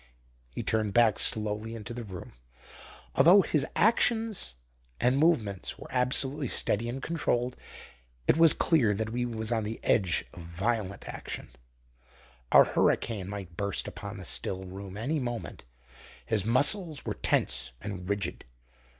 He 0.49 0.63
turned 0.63 0.95
back 0.95 1.19
slowly 1.19 1.75
into 1.75 1.93
the 1.93 2.03
room. 2.03 2.33
Although 3.13 3.41
his 3.43 3.67
actions 3.75 4.55
and 4.99 5.15
movements 5.15 5.77
were 5.77 5.91
absolutely 5.91 6.47
steady 6.47 6.89
and 6.89 7.03
controlled, 7.03 7.55
it 8.27 8.35
was 8.35 8.53
clear 8.53 8.95
that 8.95 9.09
he 9.13 9.27
was 9.27 9.51
on 9.51 9.63
the 9.63 9.79
edge 9.83 10.25
of 10.33 10.41
violent 10.41 11.07
action. 11.07 11.49
A 12.51 12.63
hurricane 12.63 13.29
might 13.29 13.55
burst 13.57 13.87
upon 13.87 14.17
the 14.17 14.25
still 14.25 14.65
room 14.65 14.97
any 14.97 15.19
moment. 15.19 15.65
His 16.25 16.43
muscles 16.45 17.05
were 17.05 17.13
tense 17.13 17.69
and 17.79 18.09
rigid. 18.09 18.43